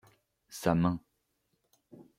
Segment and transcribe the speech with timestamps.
[0.49, 0.97] Sa main.